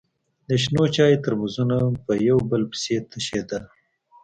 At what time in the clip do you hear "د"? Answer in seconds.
0.47-0.49